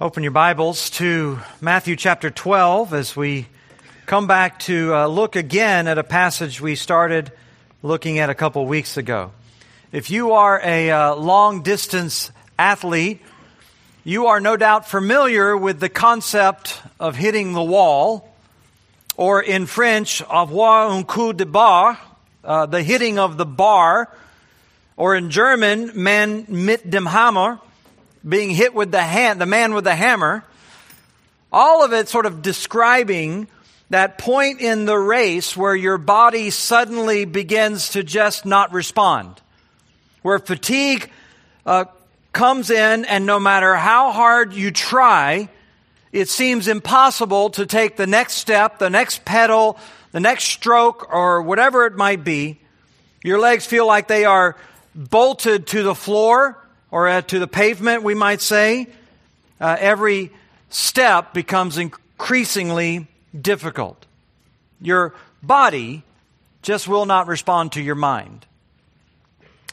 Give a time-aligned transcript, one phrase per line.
[0.00, 3.48] Open your Bibles to Matthew chapter 12 as we
[4.06, 7.32] come back to uh, look again at a passage we started
[7.82, 9.32] looking at a couple weeks ago.
[9.90, 13.20] If you are a uh, long distance athlete,
[14.04, 18.32] you are no doubt familiar with the concept of hitting the wall,
[19.16, 21.98] or in French, avoir un coup de barre,
[22.44, 24.08] uh, the hitting of the bar,
[24.96, 27.58] or in German, man mit dem Hammer,
[28.26, 30.44] being hit with the hand, the man with the hammer,
[31.52, 33.48] all of it sort of describing
[33.90, 39.40] that point in the race where your body suddenly begins to just not respond,
[40.22, 41.10] where fatigue
[41.64, 41.86] uh,
[42.32, 45.48] comes in, and no matter how hard you try,
[46.12, 49.78] it seems impossible to take the next step, the next pedal,
[50.12, 52.58] the next stroke, or whatever it might be.
[53.22, 54.56] Your legs feel like they are
[54.94, 56.58] bolted to the floor
[56.90, 58.86] or uh, to the pavement, we might say,
[59.60, 60.30] uh, every
[60.70, 63.06] step becomes increasingly
[63.38, 64.06] difficult.
[64.80, 66.02] Your body
[66.62, 68.46] just will not respond to your mind.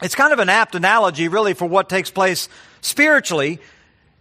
[0.01, 2.49] It's kind of an apt analogy, really, for what takes place
[2.81, 3.59] spiritually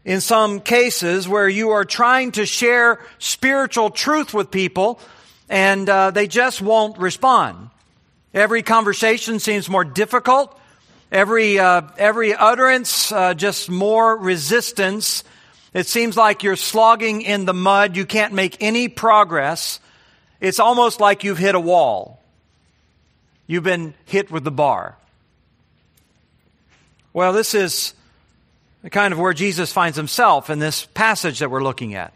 [0.04, 5.00] in some cases where you are trying to share spiritual truth with people
[5.48, 7.70] and uh, they just won't respond.
[8.32, 10.58] Every conversation seems more difficult.
[11.12, 15.24] Every, uh, every utterance, uh, just more resistance.
[15.72, 17.96] It seems like you're slogging in the mud.
[17.96, 19.80] You can't make any progress.
[20.40, 22.20] It's almost like you've hit a wall.
[23.46, 24.96] You've been hit with the bar.
[27.12, 27.94] Well, this is
[28.82, 32.12] the kind of where Jesus finds himself in this passage that we're looking at.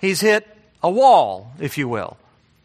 [0.00, 0.46] He's hit
[0.82, 2.16] a wall, if you will.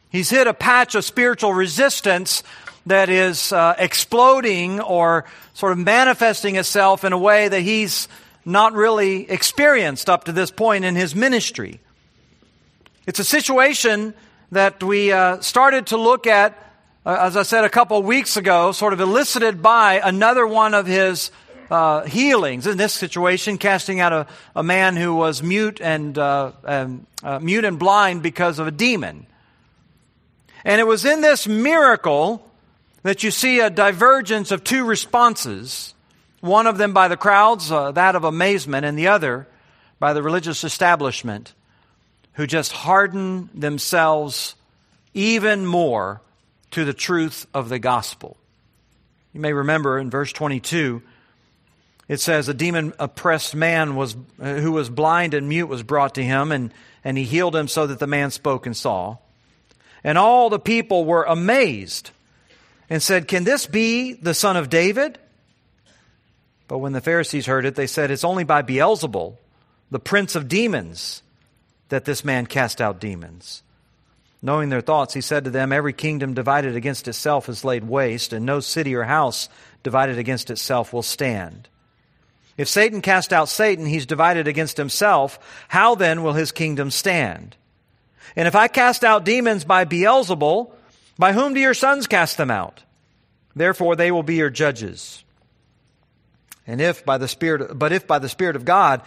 [0.09, 2.44] He's hit a patch of spiritual resistance
[2.88, 8.08] that is uh, exploding or sort of manifesting itself in a way that he's
[8.46, 11.80] not really experienced up to this point in his ministry.
[13.06, 14.14] It's a situation
[14.52, 16.58] that we uh, started to look at,
[17.06, 20.73] uh, as I said a couple of weeks ago, sort of elicited by another one
[20.73, 21.32] of his
[21.70, 22.66] uh, healings.
[22.66, 27.40] In this situation, casting out a, a man who was mute and, uh, and uh,
[27.40, 29.26] mute and blind because of a demon.
[30.64, 32.47] And it was in this miracle
[33.04, 35.94] that you see a divergence of two responses,
[36.42, 39.48] one of them by the crowds, uh, that of amazement, and the other
[40.00, 41.54] by the religious establishment,
[42.34, 44.56] who just harden themselves
[45.14, 46.22] even more
[46.72, 48.38] to the truth of the gospel.
[49.34, 51.02] You may remember in verse 22,
[52.08, 56.16] it says, A demon oppressed man was, uh, who was blind and mute was brought
[56.16, 59.18] to him, and, and he healed him so that the man spoke and saw.
[60.04, 62.12] And all the people were amazed
[62.89, 65.17] and said, Can this be the son of David?
[66.67, 69.37] But when the Pharisees heard it, they said, It's only by Beelzebul,
[69.92, 71.21] the prince of demons,
[71.89, 73.64] that this man cast out demons.
[74.42, 78.33] Knowing their thoughts, he said to them, Every kingdom divided against itself is laid waste,
[78.33, 79.49] and no city or house
[79.83, 81.67] divided against itself will stand.
[82.58, 85.39] If Satan cast out Satan, he's divided against himself.
[85.67, 87.55] How then will his kingdom stand?
[88.36, 90.71] And if I cast out demons by Beelzebul,
[91.17, 92.83] by whom do your sons cast them out?
[93.55, 95.23] Therefore they will be your judges.
[96.67, 99.02] And if by the Spirit, but if by the Spirit of God,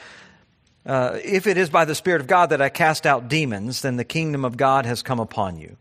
[0.87, 3.97] uh, if it is by the Spirit of God that I cast out demons, then
[3.97, 5.77] the kingdom of God has come upon you.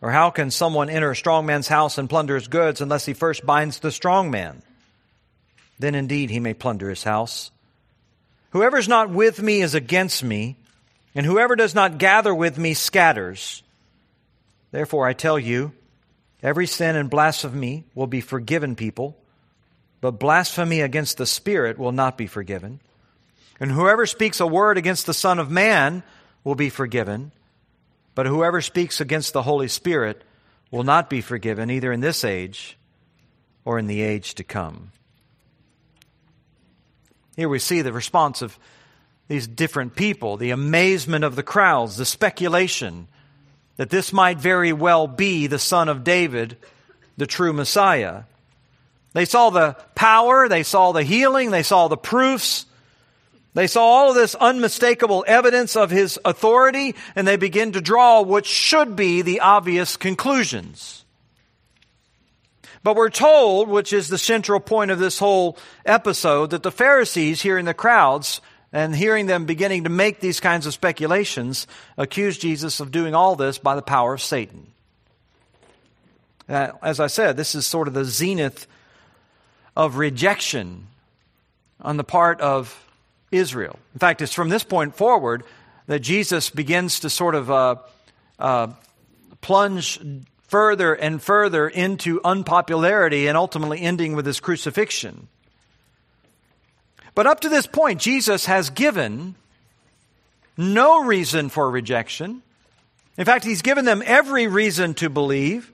[0.00, 3.14] Or how can someone enter a strong man's house and plunder his goods unless he
[3.14, 4.62] first binds the strong man?
[5.78, 7.50] Then indeed he may plunder his house.
[8.50, 10.56] Whoever is not with me is against me,
[11.14, 13.62] and whoever does not gather with me scatters.
[14.76, 15.72] Therefore, I tell you,
[16.42, 19.16] every sin and blasphemy will be forgiven people,
[20.02, 22.80] but blasphemy against the Spirit will not be forgiven.
[23.58, 26.02] And whoever speaks a word against the Son of Man
[26.44, 27.32] will be forgiven,
[28.14, 30.22] but whoever speaks against the Holy Spirit
[30.70, 32.76] will not be forgiven, either in this age
[33.64, 34.92] or in the age to come.
[37.34, 38.58] Here we see the response of
[39.26, 43.08] these different people, the amazement of the crowds, the speculation
[43.76, 46.56] that this might very well be the son of David,
[47.16, 48.22] the true Messiah.
[49.12, 52.66] They saw the power, they saw the healing, they saw the proofs,
[53.54, 58.20] they saw all of this unmistakable evidence of his authority, and they begin to draw
[58.20, 61.06] what should be the obvious conclusions.
[62.82, 65.56] But we're told, which is the central point of this whole
[65.86, 68.40] episode, that the Pharisees, hearing the crowds,
[68.72, 71.66] and hearing them beginning to make these kinds of speculations,
[71.96, 74.66] accused Jesus of doing all this by the power of Satan.
[76.48, 78.66] Uh, as I said, this is sort of the zenith
[79.76, 80.86] of rejection
[81.80, 82.84] on the part of
[83.30, 83.78] Israel.
[83.94, 85.44] In fact, it's from this point forward
[85.86, 87.76] that Jesus begins to sort of uh,
[88.38, 88.68] uh,
[89.40, 90.00] plunge
[90.42, 95.28] further and further into unpopularity and ultimately ending with his crucifixion.
[97.16, 99.36] But up to this point, Jesus has given
[100.58, 102.42] no reason for rejection.
[103.16, 105.72] In fact, he's given them every reason to believe.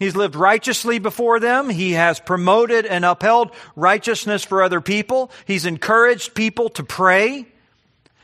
[0.00, 1.70] He's lived righteously before them.
[1.70, 5.30] He has promoted and upheld righteousness for other people.
[5.46, 7.46] He's encouraged people to pray.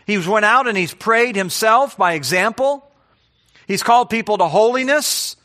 [0.04, 2.84] He's went out and he's prayed himself by example.
[3.68, 5.36] He's called people to holiness.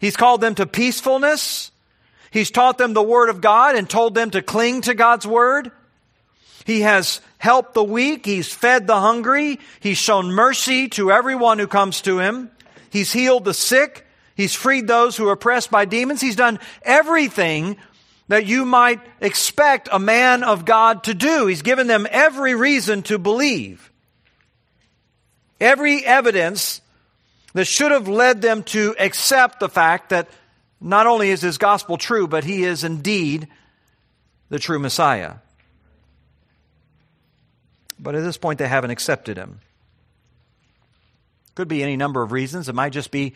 [0.00, 1.70] He's called them to peacefulness.
[2.32, 5.70] He's taught them the Word of God and told them to cling to God's Word.
[6.68, 8.26] He has helped the weak.
[8.26, 9.58] He's fed the hungry.
[9.80, 12.50] He's shown mercy to everyone who comes to him.
[12.90, 14.06] He's healed the sick.
[14.34, 16.20] He's freed those who are oppressed by demons.
[16.20, 17.78] He's done everything
[18.28, 21.46] that you might expect a man of God to do.
[21.46, 23.90] He's given them every reason to believe.
[25.58, 26.82] Every evidence
[27.54, 30.28] that should have led them to accept the fact that
[30.82, 33.48] not only is his gospel true, but he is indeed
[34.50, 35.36] the true Messiah.
[37.98, 39.60] But at this point, they haven't accepted him.
[41.54, 42.68] Could be any number of reasons.
[42.68, 43.34] It might just be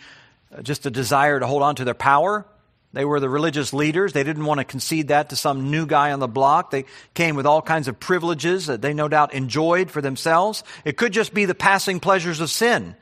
[0.57, 2.47] uh, just a desire to hold on to their power.
[2.93, 4.13] They were the religious leaders.
[4.13, 6.71] They didn't want to concede that to some new guy on the block.
[6.71, 10.63] They came with all kinds of privileges that they no doubt enjoyed for themselves.
[10.85, 12.95] It could just be the passing pleasures of sin.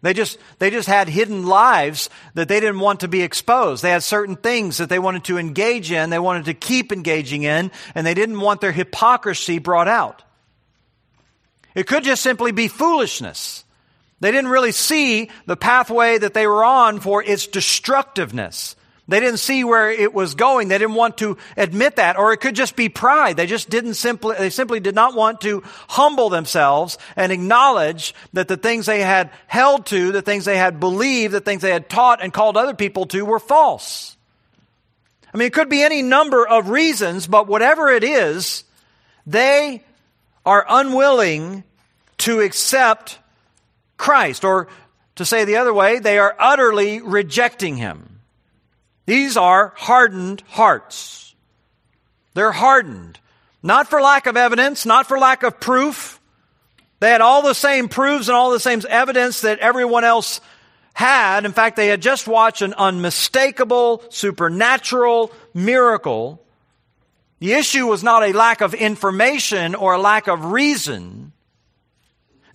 [0.00, 3.84] They just, they just had hidden lives that they didn't want to be exposed.
[3.84, 7.44] They had certain things that they wanted to engage in, they wanted to keep engaging
[7.44, 10.22] in, and they didn't want their hypocrisy brought out.
[11.74, 13.64] It could just simply be foolishness.
[14.20, 18.76] They didn't really see the pathway that they were on for its destructiveness.
[19.08, 20.68] They didn't see where it was going.
[20.68, 22.16] They didn't want to admit that.
[22.16, 23.36] Or it could just be pride.
[23.36, 28.46] They just didn't simply, they simply did not want to humble themselves and acknowledge that
[28.46, 31.88] the things they had held to, the things they had believed, the things they had
[31.88, 34.16] taught and called other people to were false.
[35.34, 38.62] I mean, it could be any number of reasons, but whatever it is,
[39.26, 39.82] they
[40.44, 41.64] are unwilling
[42.18, 43.18] to accept
[43.96, 44.68] Christ, or
[45.16, 48.20] to say the other way, they are utterly rejecting Him.
[49.06, 51.34] These are hardened hearts.
[52.34, 53.18] They're hardened.
[53.62, 56.20] Not for lack of evidence, not for lack of proof.
[57.00, 60.40] They had all the same proofs and all the same evidence that everyone else
[60.94, 61.44] had.
[61.44, 66.44] In fact, they had just watched an unmistakable supernatural miracle
[67.42, 71.32] the issue was not a lack of information or a lack of reason.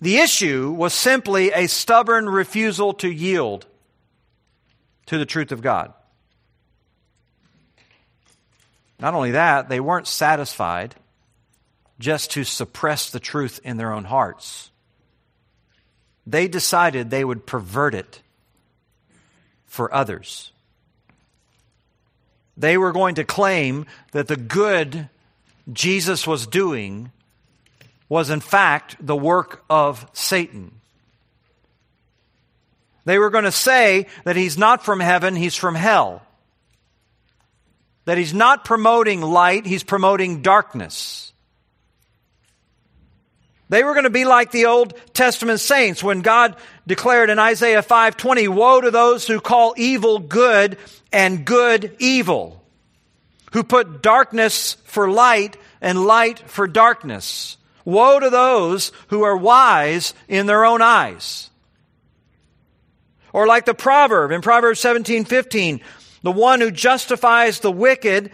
[0.00, 3.66] The issue was simply a stubborn refusal to yield
[5.04, 5.92] to the truth of God.
[8.98, 10.94] Not only that, they weren't satisfied
[11.98, 14.70] just to suppress the truth in their own hearts.
[16.26, 18.22] They decided they would pervert it
[19.66, 20.50] for others
[22.58, 25.08] they were going to claim that the good
[25.72, 27.12] Jesus was doing
[28.08, 30.72] was in fact the work of Satan.
[33.04, 36.22] They were going to say that he's not from heaven, he's from hell.
[38.04, 41.27] That he's not promoting light, he's promoting darkness.
[43.68, 46.56] They were going to be like the Old Testament saints when God
[46.86, 50.78] declared in Isaiah 5:20, "Woe to those who call evil good
[51.12, 52.62] and good evil,
[53.52, 57.58] who put darkness for light and light for darkness.
[57.84, 61.50] Woe to those who are wise in their own eyes."
[63.34, 65.80] Or like the proverb in Proverbs 17:15,
[66.22, 68.30] "The one who justifies the wicked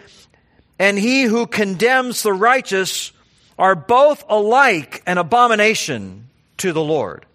[0.79, 3.11] and he who condemns the righteous
[3.57, 7.25] are both alike an abomination to the Lord.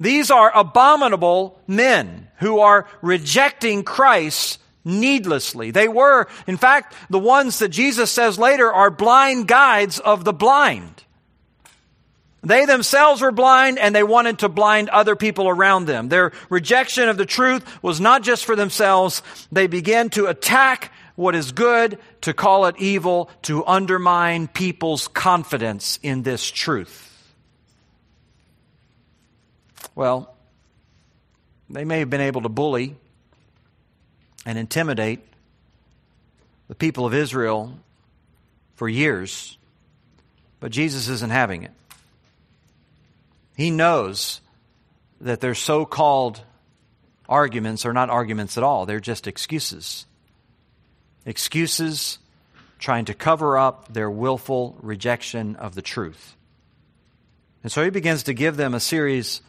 [0.00, 5.70] These are abominable men who are rejecting Christ needlessly.
[5.70, 10.32] They were, in fact, the ones that Jesus says later are blind guides of the
[10.32, 11.04] blind.
[12.42, 16.08] They themselves were blind and they wanted to blind other people around them.
[16.08, 19.22] Their rejection of the truth was not just for themselves.
[19.52, 25.98] They began to attack what is good, to call it evil, to undermine people's confidence
[26.02, 27.08] in this truth.
[29.94, 30.34] Well,
[31.68, 32.96] they may have been able to bully
[34.46, 35.20] and intimidate
[36.68, 37.76] the people of Israel
[38.76, 39.58] for years,
[40.60, 41.72] but Jesus isn't having it.
[43.56, 44.40] He knows
[45.20, 46.40] that their so called
[47.28, 50.06] arguments are not arguments at all, they're just excuses
[51.26, 52.18] excuses
[52.78, 56.34] trying to cover up their willful rejection of the truth.
[57.62, 59.40] And so he begins to give them a series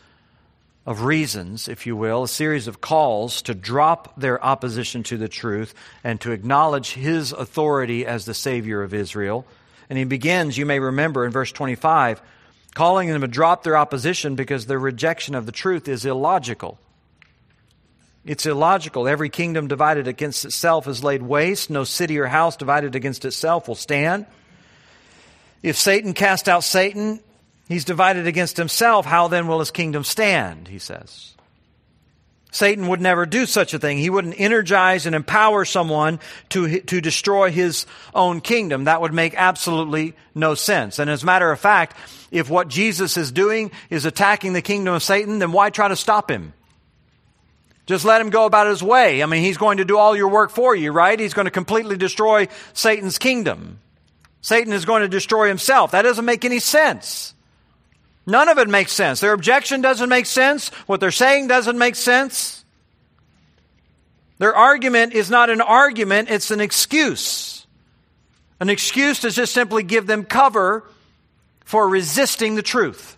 [0.85, 5.29] of reasons, if you will, a series of calls to drop their opposition to the
[5.29, 9.45] truth and to acknowledge his authority as the Savior of Israel.
[9.89, 12.21] And he begins, you may remember in verse 25,
[12.73, 16.77] calling them to drop their opposition because their rejection of the truth is illogical.
[18.25, 19.07] It's illogical.
[19.07, 21.69] Every kingdom divided against itself is laid waste.
[21.69, 24.25] No city or house divided against itself will stand.
[25.61, 27.19] If Satan cast out Satan,
[27.67, 29.05] he's divided against himself.
[29.05, 30.67] How then will his kingdom stand?
[30.67, 31.33] He says.
[32.51, 33.97] Satan would never do such a thing.
[33.97, 38.83] He wouldn't energize and empower someone to, to destroy his own kingdom.
[38.83, 40.99] That would make absolutely no sense.
[40.99, 41.97] And as a matter of fact,
[42.29, 45.95] if what Jesus is doing is attacking the kingdom of Satan, then why try to
[45.95, 46.53] stop him?
[47.85, 49.21] Just let him go about his way.
[49.21, 51.19] I mean, he's going to do all your work for you, right?
[51.19, 53.79] He's going to completely destroy Satan's kingdom.
[54.41, 55.91] Satan is going to destroy himself.
[55.91, 57.33] That doesn't make any sense.
[58.25, 59.19] None of it makes sense.
[59.19, 60.69] Their objection doesn't make sense.
[60.85, 62.63] What they're saying doesn't make sense.
[64.37, 67.65] Their argument is not an argument, it's an excuse.
[68.59, 70.85] An excuse to just simply give them cover
[71.65, 73.17] for resisting the truth.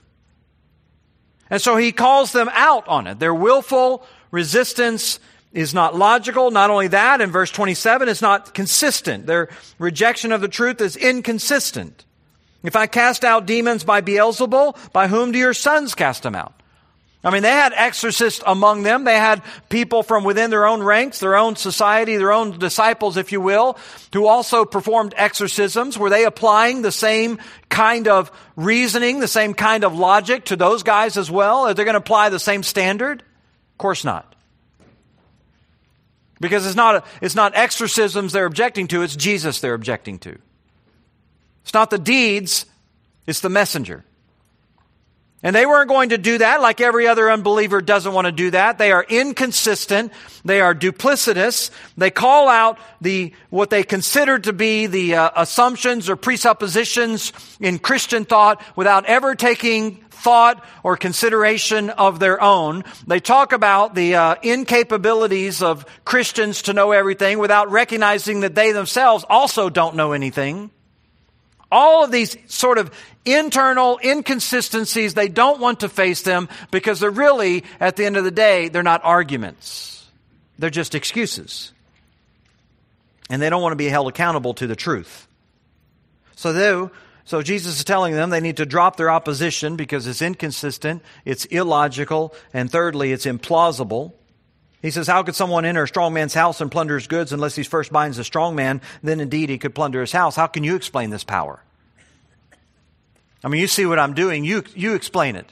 [1.50, 3.20] And so he calls them out on it.
[3.20, 5.20] Their willful resistance
[5.52, 6.52] is not logical.
[6.52, 9.26] Not only that, in verse 27, it's not consistent.
[9.26, 12.06] Their rejection of the truth is inconsistent.
[12.64, 16.54] If I cast out demons by Beelzebul, by whom do your sons cast them out?
[17.24, 19.04] I mean, they had exorcists among them.
[19.04, 23.32] They had people from within their own ranks, their own society, their own disciples, if
[23.32, 23.80] you will,
[24.14, 25.98] who also performed exorcisms.
[25.98, 30.84] Were they applying the same kind of reasoning, the same kind of logic to those
[30.84, 31.68] guys as well?
[31.68, 33.24] Are they going to apply the same standard?
[33.76, 34.36] Of course not.
[36.40, 40.38] Because it's not, a, it's not exorcisms they're objecting to, it's Jesus they're objecting to.
[41.64, 42.66] It's not the deeds,
[43.28, 44.06] it's the messenger.
[45.46, 48.50] And they weren't going to do that like every other unbeliever doesn't want to do
[48.50, 48.80] that.
[48.80, 50.12] They are inconsistent.
[50.44, 51.70] They are duplicitous.
[51.96, 57.78] They call out the, what they consider to be the uh, assumptions or presuppositions in
[57.78, 62.84] Christian thought without ever taking thought or consideration of their own.
[63.06, 68.72] They talk about the uh, incapabilities of Christians to know everything without recognizing that they
[68.72, 70.72] themselves also don't know anything.
[71.72, 72.92] All of these sort of
[73.26, 78.24] internal inconsistencies, they don't want to face them because they're really, at the end of
[78.24, 80.08] the day, they're not arguments.
[80.60, 81.74] They're just excuses.
[83.30, 85.28] And they don't want to be held accountable to the truth.
[86.36, 86.92] So, though
[87.26, 91.46] so Jesus is telling them they need to drop their opposition because it's inconsistent, it's
[91.46, 94.14] illogical, and thirdly, it's implausible.
[94.86, 97.56] He says, How could someone enter a strong man's house and plunder his goods unless
[97.56, 98.82] he first binds the strong man?
[99.02, 100.36] Then indeed he could plunder his house.
[100.36, 101.60] How can you explain this power?
[103.44, 104.46] I mean, you see what I'm doing.
[104.46, 105.52] You, you explain it.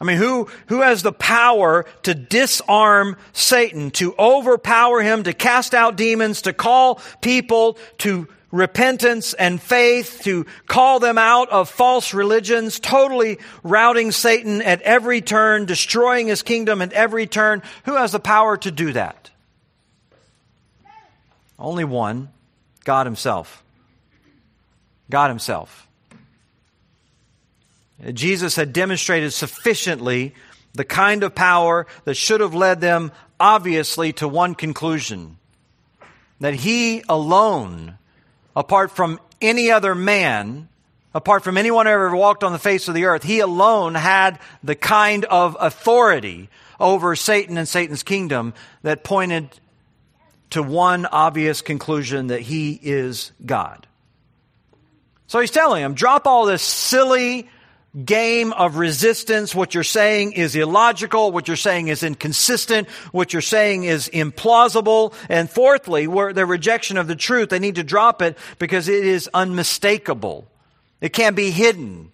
[0.00, 5.74] I mean, who, who has the power to disarm Satan, to overpower him, to cast
[5.74, 12.14] out demons, to call people to repentance and faith, to call them out of false
[12.14, 17.62] religions, totally routing Satan at every turn, destroying his kingdom at every turn.
[17.84, 19.30] Who has the power to do that?
[21.58, 22.30] Only one
[22.84, 23.64] God Himself.
[25.10, 25.88] God Himself.
[28.12, 30.34] Jesus had demonstrated sufficiently
[30.74, 35.38] the kind of power that should have led them, obviously, to one conclusion
[36.40, 37.98] that He alone
[38.56, 40.68] apart from any other man,
[41.14, 44.38] apart from anyone who ever walked on the face of the earth, he alone had
[44.62, 46.48] the kind of authority
[46.80, 49.48] over Satan and Satan's kingdom that pointed
[50.50, 53.86] to one obvious conclusion that he is God.
[55.26, 57.48] So he's telling him, drop all this silly
[58.02, 59.54] game of resistance.
[59.54, 61.30] What you're saying is illogical.
[61.30, 62.88] What you're saying is inconsistent.
[63.12, 65.14] What you're saying is implausible.
[65.28, 69.04] And fourthly, where the rejection of the truth, they need to drop it because it
[69.04, 70.46] is unmistakable.
[71.00, 72.10] It can't be hidden.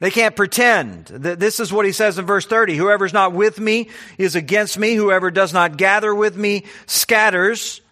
[0.00, 1.06] They can't pretend.
[1.06, 2.74] This is what he says in verse 30.
[2.76, 4.94] Whoever's not with me is against me.
[4.94, 7.82] Whoever does not gather with me scatters.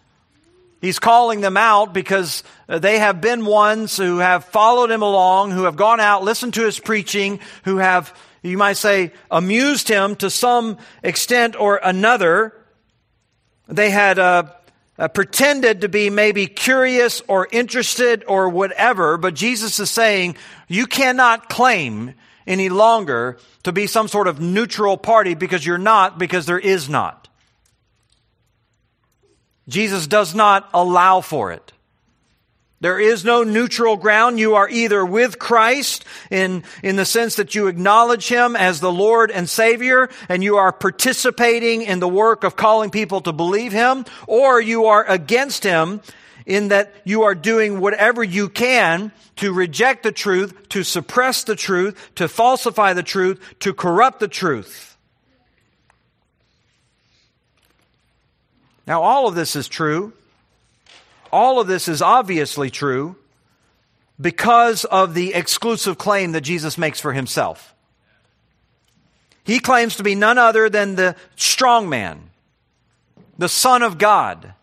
[0.81, 5.63] He's calling them out because they have been ones who have followed him along, who
[5.63, 10.29] have gone out, listened to his preaching, who have, you might say, amused him to
[10.29, 12.55] some extent or another.
[13.67, 14.43] They had uh,
[14.97, 20.37] uh, pretended to be maybe curious or interested or whatever, but Jesus is saying,
[20.69, 22.13] you cannot claim
[22.47, 26.89] any longer to be some sort of neutral party because you're not, because there is
[26.89, 27.18] not.
[29.69, 31.71] Jesus does not allow for it.
[32.81, 34.39] There is no neutral ground.
[34.39, 38.91] You are either with Christ in, in the sense that you acknowledge Him as the
[38.91, 43.73] Lord and Savior and you are participating in the work of calling people to believe
[43.73, 45.99] Him, or you are against Him
[46.45, 51.55] in that you are doing whatever you can to reject the truth, to suppress the
[51.55, 54.88] truth, to falsify the truth, to corrupt the truth.
[58.89, 60.11] Now, all of this is true
[61.31, 63.15] all of this is obviously true
[64.19, 67.73] because of the exclusive claim that Jesus makes for himself.
[69.43, 72.29] He claims to be none other than the strong man,
[73.37, 74.53] the Son of God.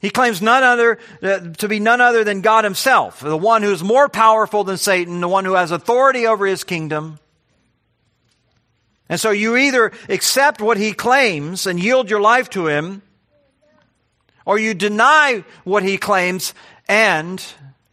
[0.00, 3.72] He claims none other, uh, to be none other than God himself, the one who
[3.72, 7.18] is more powerful than Satan, the one who has authority over his kingdom.
[9.08, 13.02] And so you either accept what he claims and yield your life to him,
[14.48, 16.54] or you deny what he claims
[16.88, 17.44] and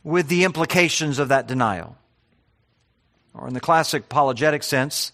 [0.05, 1.97] with the implications of that denial.
[3.33, 5.11] Or in the classic apologetic sense,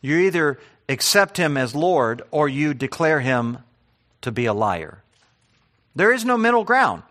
[0.00, 3.58] you either accept him as Lord or you declare him
[4.22, 5.02] to be a liar.
[5.94, 7.02] There is no middle ground.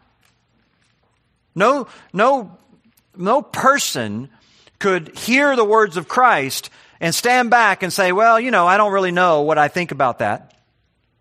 [1.53, 2.57] No, no,
[3.15, 4.29] no person
[4.79, 8.77] could hear the words of Christ and stand back and say, well, you know, I
[8.77, 10.58] don't really know what I think about that.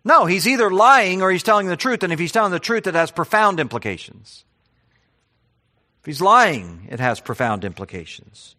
[0.03, 2.87] No, he's either lying or he's telling the truth, and if he's telling the truth,
[2.87, 4.45] it has profound implications.
[5.99, 8.55] If he's lying, it has profound implications.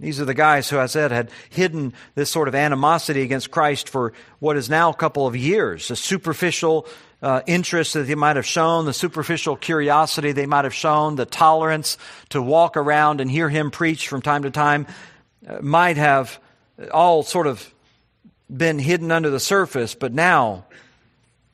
[0.00, 3.50] These are the guys who as I said had hidden this sort of animosity against
[3.50, 5.90] Christ for what is now a couple of years.
[5.90, 6.86] A superficial
[7.22, 11.24] uh, interest that they might have shown, the superficial curiosity they might have shown, the
[11.24, 11.96] tolerance
[12.30, 14.86] to walk around and hear him preach from time to time
[15.48, 16.38] uh, might have
[16.92, 17.73] all sort of
[18.56, 20.66] been hidden under the surface, but now,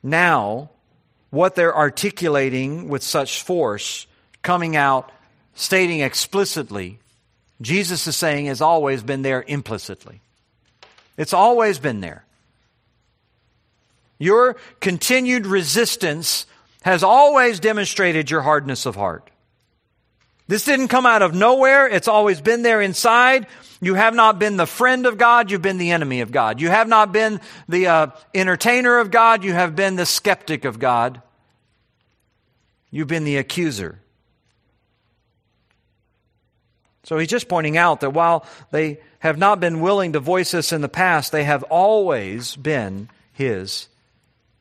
[0.03, 0.69] now,
[1.29, 4.05] what they're articulating with such force,
[4.41, 5.11] coming out,
[5.55, 6.99] stating explicitly,
[7.61, 10.21] Jesus is saying has always been there implicitly.
[11.17, 12.25] It's always been there.
[14.17, 16.45] Your continued resistance
[16.83, 19.30] has always demonstrated your hardness of heart.
[20.51, 21.87] This didn't come out of nowhere.
[21.87, 23.47] It's always been there inside.
[23.79, 25.49] You have not been the friend of God.
[25.49, 26.59] You've been the enemy of God.
[26.59, 29.45] You have not been the uh, entertainer of God.
[29.45, 31.21] You have been the skeptic of God.
[32.89, 34.01] You've been the accuser.
[37.03, 40.73] So he's just pointing out that while they have not been willing to voice this
[40.73, 43.87] in the past, they have always been his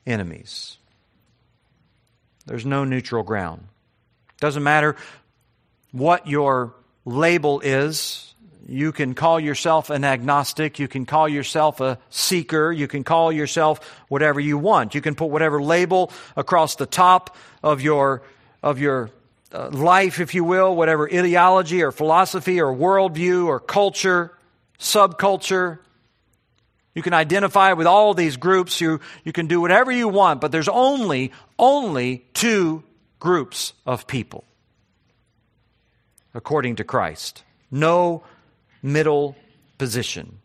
[0.07, 0.79] enemies.
[2.47, 3.65] There's no neutral ground.
[4.39, 4.95] Doesn't matter
[5.93, 6.75] what your
[7.05, 8.35] label is.
[8.69, 10.79] You can call yourself an agnostic.
[10.79, 12.71] You can call yourself a seeker.
[12.71, 14.95] You can call yourself whatever you want.
[14.95, 18.23] You can put whatever label across the top of your,
[18.63, 19.11] of your
[19.53, 24.37] uh, life, if you will, whatever ideology or philosophy or worldview or culture,
[24.79, 25.79] subculture.
[26.95, 28.81] You can identify with all these groups.
[28.81, 32.85] You, you can do whatever you want, but there's only, only two
[33.19, 34.45] groups of people
[36.35, 37.45] according to Christ.
[37.71, 38.23] No
[38.83, 39.37] middle
[39.79, 40.39] position.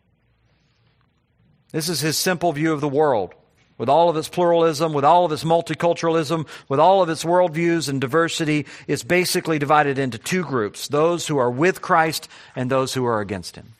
[1.72, 3.34] This is his simple view of the world.
[3.78, 7.90] With all of its pluralism, with all of its multiculturalism, with all of its worldviews
[7.90, 12.94] and diversity, it's basically divided into two groups those who are with Christ and those
[12.94, 13.74] who are against him.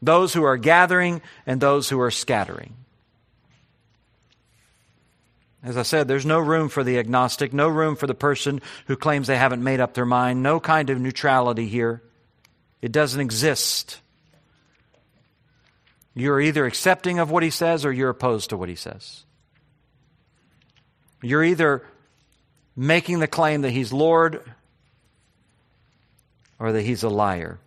[0.00, 2.77] Those who are gathering and those who are scattering.
[5.62, 8.96] As I said, there's no room for the agnostic, no room for the person who
[8.96, 12.02] claims they haven't made up their mind, no kind of neutrality here.
[12.80, 14.00] It doesn't exist.
[16.14, 19.24] You're either accepting of what he says or you're opposed to what he says.
[21.22, 21.84] You're either
[22.76, 24.42] making the claim that he's Lord
[26.60, 27.58] or that he's a liar.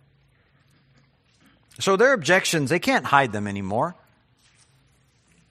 [1.78, 3.94] So their objections, they can't hide them anymore.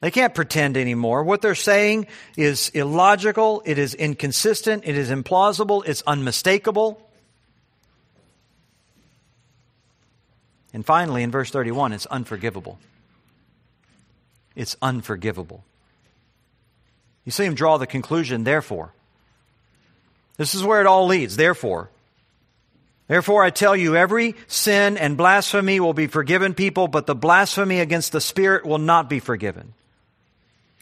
[0.02, 1.24] They can't pretend anymore.
[1.24, 7.08] What they're saying is illogical, it is inconsistent, it is implausible, it's unmistakable.
[10.74, 12.80] And finally, in verse 31, it's unforgivable.
[14.56, 15.64] It's unforgivable.
[17.24, 18.94] You see him draw the conclusion, therefore.
[20.38, 21.92] This is where it all leads, therefore.
[23.08, 27.82] Therefore, I tell you, every sin and blasphemy will be forgiven people, but the blasphemy
[27.82, 29.76] against the Spirit will not be forgiven.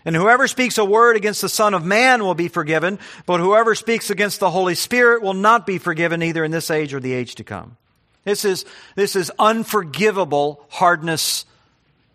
[0.06, 3.76] And whoever speaks a word against the Son of Man will be forgiven, but whoever
[3.76, 7.14] speaks against the Holy Spirit will not be forgiven either in this age or the
[7.14, 7.76] age to come.
[8.24, 11.46] This is, this is unforgivable hardness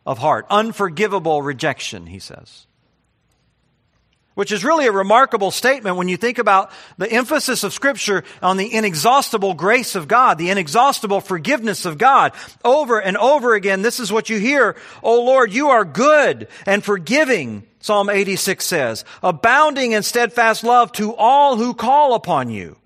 [0.07, 2.67] of heart, unforgivable rejection, he says.
[4.35, 8.57] Which is really a remarkable statement when you think about the emphasis of Scripture on
[8.57, 12.33] the inexhaustible grace of God, the inexhaustible forgiveness of God.
[12.65, 14.77] Over and over again, this is what you hear.
[15.03, 21.15] Oh Lord, you are good and forgiving, Psalm 86 says, abounding in steadfast love to
[21.15, 22.77] all who call upon you.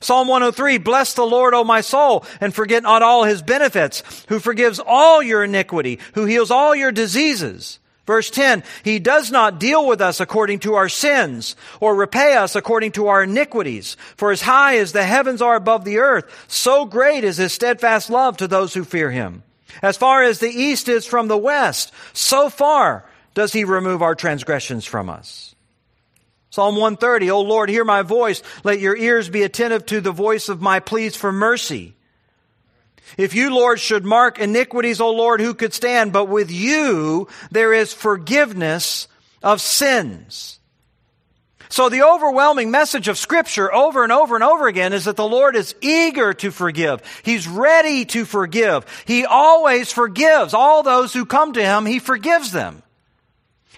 [0.00, 4.38] Psalm 103, bless the Lord, O my soul, and forget not all his benefits, who
[4.38, 9.86] forgives all your iniquity, who heals all your diseases Verse 10, He does not deal
[9.86, 13.96] with us according to our sins or repay us according to our iniquities.
[14.16, 18.10] For as high as the heavens are above the earth, so great is His steadfast
[18.10, 19.42] love to those who fear Him.
[19.82, 24.14] As far as the east is from the west, so far does He remove our
[24.14, 25.54] transgressions from us.
[26.50, 28.42] Psalm 130, O Lord, hear my voice.
[28.62, 31.96] Let your ears be attentive to the voice of my pleas for mercy.
[33.16, 36.12] If you, Lord, should mark iniquities, O Lord, who could stand?
[36.12, 39.08] But with you there is forgiveness
[39.42, 40.58] of sins.
[41.68, 45.26] So the overwhelming message of scripture over and over and over again is that the
[45.26, 47.02] Lord is eager to forgive.
[47.24, 48.86] He's ready to forgive.
[49.06, 51.84] He always forgives all those who come to Him.
[51.84, 52.82] He forgives them.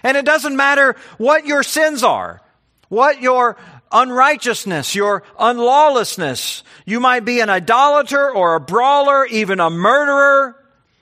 [0.03, 2.41] And it doesn't matter what your sins are,
[2.87, 3.57] what your
[3.91, 6.63] unrighteousness, your unlawlessness.
[6.85, 10.55] You might be an idolater or a brawler, even a murderer,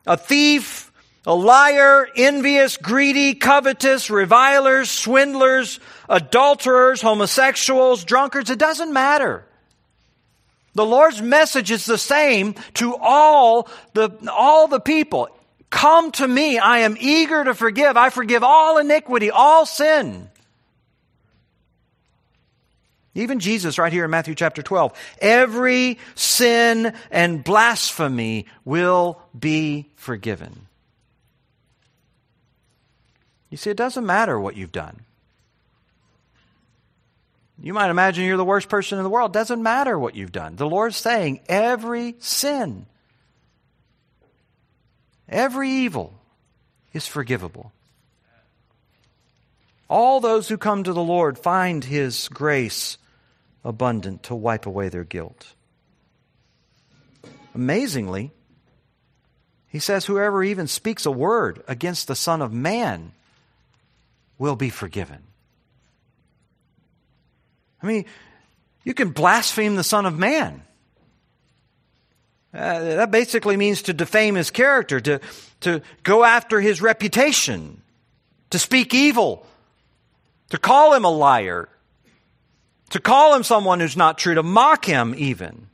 [0.05, 0.91] a thief,
[1.25, 8.49] a liar, envious, greedy, covetous, revilers, swindlers, adulterers, homosexuals, drunkards.
[8.49, 9.45] It doesn't matter.
[10.75, 15.29] The Lord's message is the same to all the, all the people.
[15.69, 16.59] Come to me.
[16.59, 17.97] I am eager to forgive.
[17.97, 20.29] I forgive all iniquity, all sin.
[23.15, 30.67] Even Jesus, right here in Matthew chapter 12, every sin and blasphemy will be forgiven.
[33.49, 34.99] You see, it doesn't matter what you've done.
[37.57, 39.31] You might imagine you're the worst person in the world.
[39.31, 40.57] It doesn't matter what you've done.
[40.57, 42.85] The Lord's saying every sin,
[45.29, 46.13] every evil
[46.91, 47.71] is forgivable.
[49.87, 52.97] All those who come to the Lord find His grace
[53.65, 55.53] abundant to wipe away their guilt.
[57.53, 58.31] Amazingly,
[59.67, 63.11] he says, Whoever even speaks a word against the Son of Man
[64.37, 65.23] will be forgiven.
[67.81, 68.05] I mean,
[68.83, 70.61] you can blaspheme the Son of Man.
[72.53, 75.19] Uh, that basically means to defame his character, to,
[75.61, 77.81] to go after his reputation,
[78.51, 79.45] to speak evil,
[80.51, 81.67] to call him a liar,
[82.91, 85.67] to call him someone who's not true, to mock him even.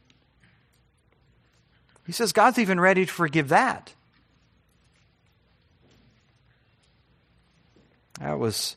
[2.05, 3.93] He says God's even ready to forgive that.
[8.19, 8.75] That was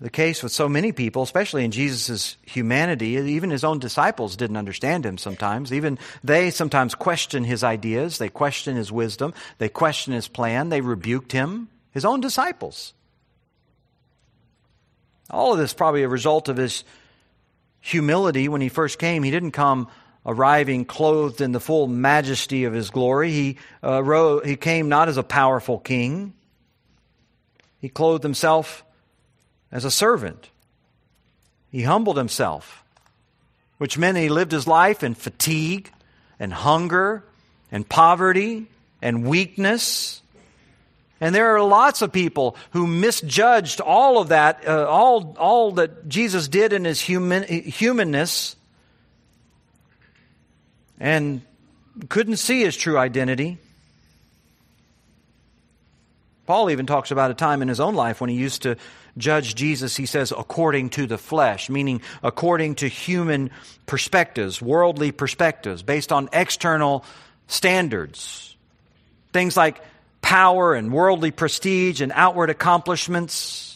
[0.00, 3.08] the case with so many people, especially in Jesus' humanity.
[3.08, 5.72] Even his own disciples didn't understand him sometimes.
[5.72, 10.80] Even they sometimes question his ideas, they question his wisdom, they question his plan, they
[10.80, 12.94] rebuked him, his own disciples.
[15.28, 16.82] All of this probably a result of his
[17.80, 19.22] humility when he first came.
[19.22, 19.88] He didn't come
[20.24, 23.30] arriving clothed in the full majesty of his glory.
[23.30, 26.34] He, uh, rose, he came not as a powerful king,
[27.78, 28.84] he clothed himself
[29.72, 30.50] as a servant.
[31.70, 32.84] He humbled himself,
[33.78, 35.90] which meant he lived his life in fatigue
[36.38, 37.24] and hunger
[37.72, 38.66] and poverty
[39.00, 40.20] and weakness
[41.20, 46.08] and there are lots of people who misjudged all of that, uh, all, all that
[46.08, 48.56] Jesus did in his human, humanness,
[50.98, 51.42] and
[52.08, 53.58] couldn't see his true identity.
[56.46, 58.76] Paul even talks about a time in his own life when he used to
[59.18, 63.50] judge Jesus, he says, according to the flesh, meaning according to human
[63.86, 67.04] perspectives, worldly perspectives, based on external
[67.46, 68.56] standards.
[69.32, 69.80] Things like
[70.20, 73.66] power and worldly prestige and outward accomplishments.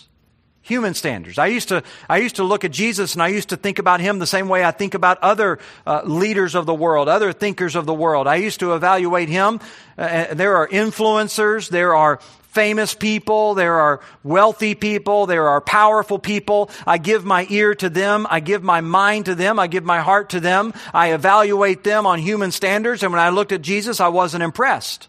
[0.62, 1.36] Human standards.
[1.38, 4.00] I used to, I used to look at Jesus and I used to think about
[4.00, 7.76] him the same way I think about other uh, leaders of the world, other thinkers
[7.76, 8.26] of the world.
[8.26, 9.60] I used to evaluate him.
[9.98, 12.18] Uh, there are influencers, there are
[12.54, 16.70] famous people, there are wealthy people, there are powerful people.
[16.86, 20.00] I give my ear to them, I give my mind to them, I give my
[20.00, 20.72] heart to them.
[20.94, 25.08] I evaluate them on human standards, and when I looked at Jesus, I wasn't impressed.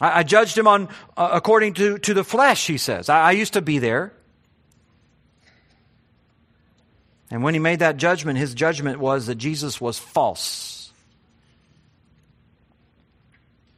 [0.00, 3.08] I, I judged him on uh, according to, to the flesh, he says.
[3.08, 4.12] I, I used to be there.
[7.30, 10.90] And when he made that judgment, his judgment was that Jesus was false.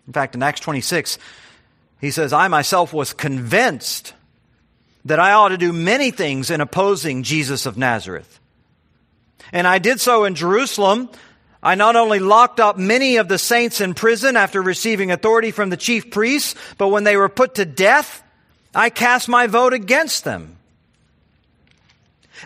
[0.06, 1.18] In fact, in Acts 26,
[2.00, 4.14] he says, I myself was convinced
[5.04, 8.38] that I ought to do many things in opposing Jesus of Nazareth.
[9.52, 11.10] And I did so in Jerusalem.
[11.62, 15.68] I not only locked up many of the saints in prison after receiving authority from
[15.68, 18.22] the chief priests, but when they were put to death,
[18.74, 20.56] I cast my vote against them.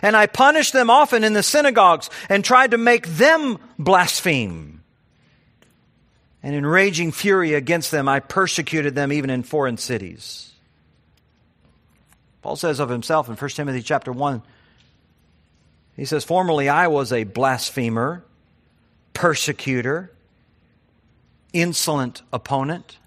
[0.01, 4.81] And I punished them often in the synagogues and tried to make them blaspheme.
[6.43, 10.51] And in raging fury against them, I persecuted them even in foreign cities.
[12.41, 14.43] Paul says of himself in 1 Timothy chapter 1,
[15.95, 18.23] he says, Formerly I was a blasphemer,
[19.15, 20.11] persecutor,
[21.51, 22.99] insolent opponent.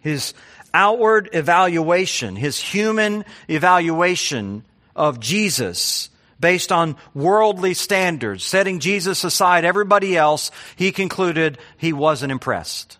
[0.00, 0.32] His
[0.72, 6.08] outward evaluation, his human evaluation of Jesus
[6.38, 12.98] based on worldly standards, setting Jesus aside everybody else, he concluded he wasn't impressed.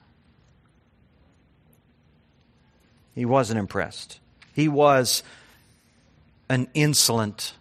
[3.14, 4.20] He wasn't impressed.
[4.54, 5.22] He was
[6.48, 7.54] an insolent,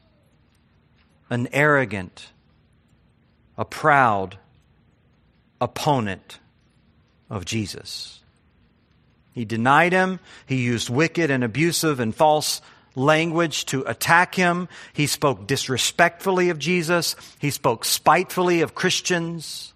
[1.29, 2.27] an arrogant,
[3.57, 4.37] a proud
[5.61, 6.39] opponent
[7.29, 8.21] of Jesus.
[9.33, 10.19] He denied him.
[10.45, 12.61] He used wicked and abusive and false
[12.95, 14.69] language to attack him.
[14.93, 17.15] He spoke disrespectfully of Jesus.
[17.39, 19.73] He spoke spitefully of Christians.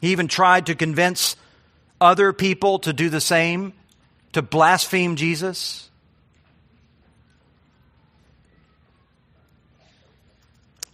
[0.00, 1.36] He even tried to convince
[2.00, 3.72] other people to do the same,
[4.32, 5.88] to blaspheme Jesus.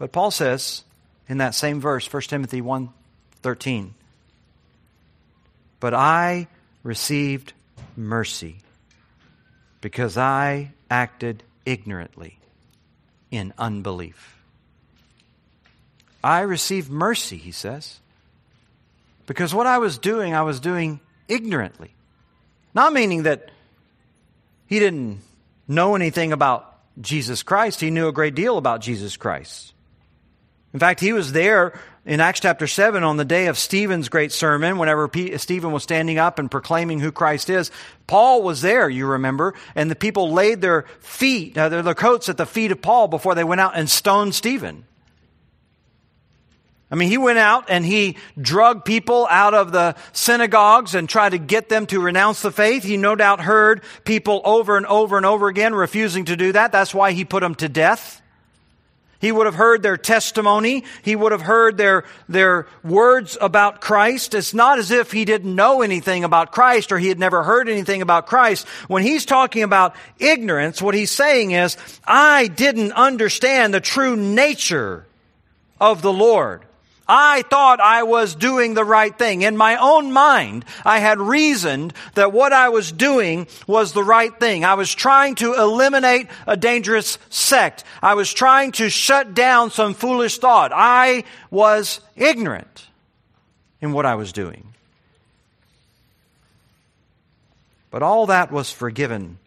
[0.00, 0.82] But Paul says
[1.28, 3.94] in that same verse, 1 Timothy 1:13,
[5.78, 6.48] "But I
[6.82, 7.52] received
[7.98, 8.56] mercy
[9.82, 12.38] because I acted ignorantly
[13.30, 14.38] in unbelief."
[16.24, 18.00] I received mercy, he says,
[19.26, 21.94] because what I was doing, I was doing ignorantly.
[22.72, 23.50] Not meaning that
[24.66, 25.20] he didn't
[25.68, 29.74] know anything about Jesus Christ, he knew a great deal about Jesus Christ.
[30.72, 34.32] In fact, he was there in Acts chapter 7 on the day of Stephen's great
[34.32, 37.70] sermon, whenever Stephen was standing up and proclaiming who Christ is.
[38.06, 42.28] Paul was there, you remember, and the people laid their feet, uh, their, their coats
[42.28, 44.84] at the feet of Paul before they went out and stoned Stephen.
[46.92, 51.30] I mean, he went out and he drugged people out of the synagogues and tried
[51.30, 52.82] to get them to renounce the faith.
[52.82, 56.72] He no doubt heard people over and over and over again refusing to do that.
[56.72, 58.20] That's why he put them to death.
[59.20, 60.84] He would have heard their testimony.
[61.02, 64.34] He would have heard their, their words about Christ.
[64.34, 67.68] It's not as if he didn't know anything about Christ or he had never heard
[67.68, 68.66] anything about Christ.
[68.88, 75.06] When he's talking about ignorance, what he's saying is, I didn't understand the true nature
[75.78, 76.64] of the Lord.
[77.12, 79.42] I thought I was doing the right thing.
[79.42, 84.38] In my own mind, I had reasoned that what I was doing was the right
[84.38, 84.64] thing.
[84.64, 87.82] I was trying to eliminate a dangerous sect.
[88.00, 90.70] I was trying to shut down some foolish thought.
[90.72, 92.86] I was ignorant
[93.80, 94.72] in what I was doing.
[97.90, 99.38] But all that was forgiven,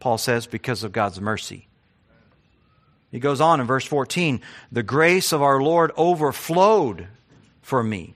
[0.00, 1.67] Paul says, because of God's mercy.
[3.10, 4.40] He goes on in verse 14
[4.70, 7.08] The grace of our Lord overflowed
[7.62, 8.14] for me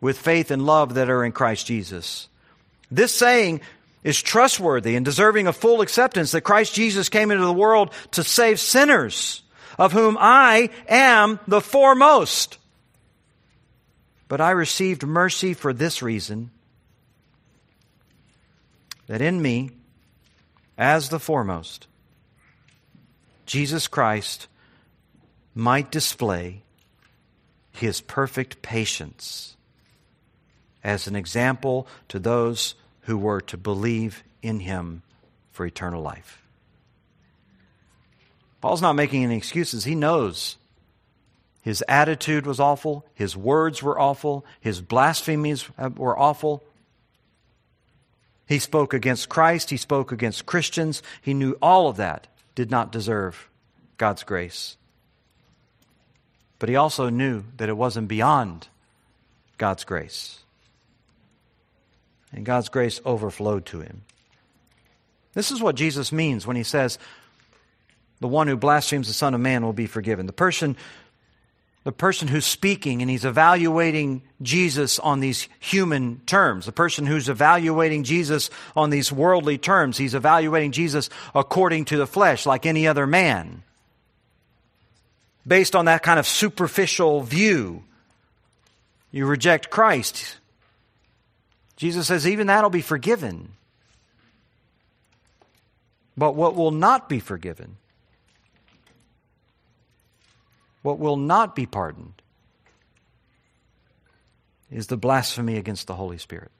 [0.00, 2.28] with faith and love that are in Christ Jesus.
[2.90, 3.60] This saying
[4.04, 8.22] is trustworthy and deserving of full acceptance that Christ Jesus came into the world to
[8.22, 9.42] save sinners,
[9.78, 12.58] of whom I am the foremost.
[14.28, 16.50] But I received mercy for this reason
[19.06, 19.70] that in me,
[20.78, 21.86] as the foremost,
[23.46, 24.48] Jesus Christ
[25.54, 26.62] might display
[27.72, 29.56] his perfect patience
[30.82, 35.02] as an example to those who were to believe in him
[35.52, 36.42] for eternal life.
[38.60, 39.84] Paul's not making any excuses.
[39.84, 40.56] He knows
[41.62, 46.62] his attitude was awful, his words were awful, his blasphemies were awful.
[48.46, 51.02] He spoke against Christ, he spoke against Christians.
[51.20, 53.48] He knew all of that did not deserve
[53.98, 54.76] God's grace.
[56.58, 58.66] But he also knew that it wasn't beyond
[59.58, 60.40] God's grace.
[62.32, 64.02] And God's grace overflowed to him.
[65.34, 66.98] This is what Jesus means when he says,
[68.20, 70.26] The one who blasphemes the Son of Man will be forgiven.
[70.26, 70.76] The person
[71.86, 77.28] the person who's speaking and he's evaluating Jesus on these human terms, the person who's
[77.28, 82.88] evaluating Jesus on these worldly terms, he's evaluating Jesus according to the flesh, like any
[82.88, 83.62] other man.
[85.46, 87.84] Based on that kind of superficial view,
[89.12, 90.38] you reject Christ.
[91.76, 93.52] Jesus says, even that'll be forgiven.
[96.16, 97.76] But what will not be forgiven,
[100.86, 102.14] what will not be pardoned,
[104.70, 106.52] is the blasphemy against the Holy Spirit.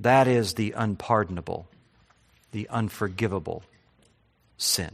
[0.00, 1.68] That is the unpardonable,
[2.50, 3.62] the unforgivable
[4.56, 4.90] sin.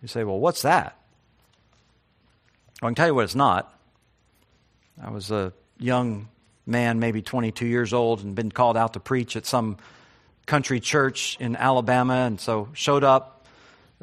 [0.00, 0.96] You say, well, what's that?
[2.80, 3.78] Well, I can tell you what it's not.
[5.02, 6.28] I was a young
[6.64, 9.76] man, maybe 22 years old, and been called out to preach at some
[10.46, 13.33] country church in Alabama, and so showed up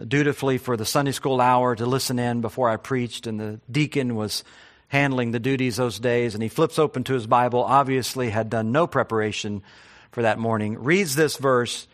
[0.07, 4.15] dutifully for the Sunday school hour to listen in before I preached, and the deacon
[4.15, 4.43] was
[4.87, 8.71] handling the duties those days, and he flips open to his Bible, obviously had done
[8.71, 9.63] no preparation
[10.11, 11.87] for that morning, reads this verse,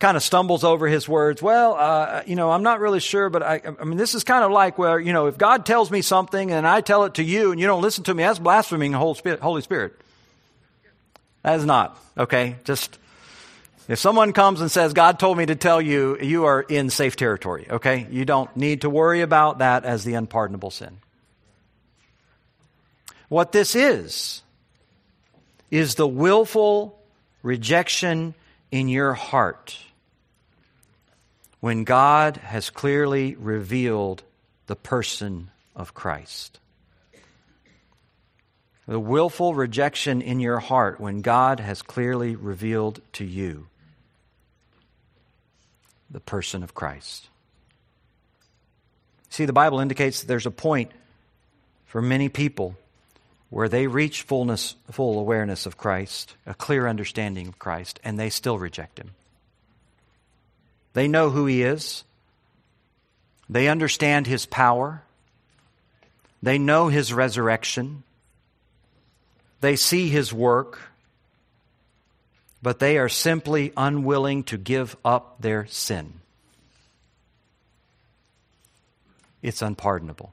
[0.00, 1.40] kind of stumbles over his words.
[1.40, 4.44] Well, uh, you know, I'm not really sure, but I, I mean, this is kind
[4.44, 7.22] of like where, you know, if God tells me something and I tell it to
[7.22, 9.98] you and you don't listen to me, that's blaspheming the Holy Spirit.
[11.42, 12.56] That is not, okay?
[12.64, 12.98] Just,
[13.86, 17.16] if someone comes and says, God told me to tell you, you are in safe
[17.16, 18.06] territory, okay?
[18.10, 20.98] You don't need to worry about that as the unpardonable sin.
[23.28, 24.42] What this is,
[25.70, 26.98] is the willful
[27.42, 28.34] rejection
[28.70, 29.78] in your heart
[31.60, 34.22] when God has clearly revealed
[34.66, 36.58] the person of Christ.
[38.86, 43.66] The willful rejection in your heart when God has clearly revealed to you
[46.14, 47.28] the person of Christ.
[49.30, 50.92] See, the Bible indicates that there's a point
[51.86, 52.76] for many people
[53.50, 58.30] where they reach fullness, full awareness of Christ, a clear understanding of Christ, and they
[58.30, 59.10] still reject Him.
[60.92, 62.04] They know who He is.
[63.50, 65.02] They understand His power.
[66.44, 68.04] They know His resurrection.
[69.60, 70.80] They see His work.
[72.64, 76.14] But they are simply unwilling to give up their sin.
[79.42, 80.32] It's unpardonable.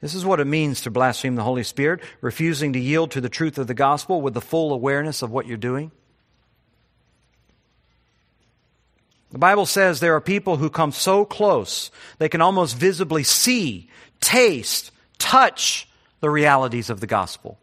[0.00, 3.28] This is what it means to blaspheme the Holy Spirit, refusing to yield to the
[3.28, 5.90] truth of the gospel with the full awareness of what you're doing.
[9.32, 13.90] The Bible says there are people who come so close they can almost visibly see,
[14.20, 15.88] taste, touch
[16.20, 17.58] the realities of the gospel.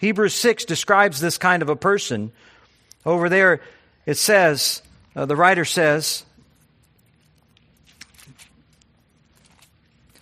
[0.00, 2.32] Hebrews 6 describes this kind of a person.
[3.04, 3.60] Over there,
[4.06, 4.80] it says,
[5.14, 6.24] uh, the writer says,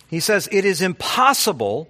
[0.09, 1.87] he says, it is impossible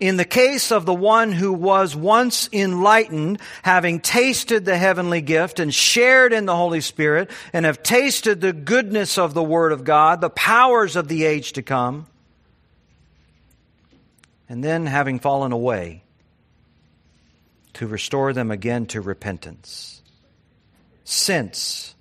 [0.00, 5.60] in the case of the one who was once enlightened, having tasted the heavenly gift
[5.60, 9.84] and shared in the Holy Spirit, and have tasted the goodness of the Word of
[9.84, 12.06] God, the powers of the age to come,
[14.48, 16.02] and then having fallen away,
[17.80, 20.02] to restore them again to repentance.
[21.02, 21.94] Since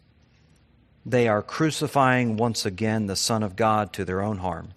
[1.06, 4.72] they are crucifying once again the Son of God to their own harm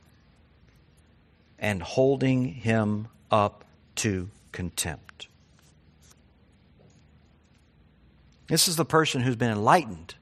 [1.59, 3.65] and holding him up
[3.97, 5.27] to contempt.
[8.47, 10.15] This is the person who's been enlightened.